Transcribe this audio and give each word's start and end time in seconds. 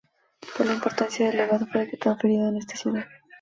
Por 0.57 0.65
la 0.65 0.73
importancia 0.73 1.27
del 1.29 1.41
evento 1.41 1.67
fue 1.67 1.81
decretado 1.81 2.17
feriado 2.17 2.49
en 2.49 2.57
esa 2.57 2.75
ciudad. 2.75 3.05